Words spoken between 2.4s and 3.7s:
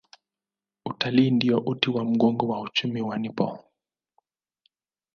wa uchumi wa Nepal.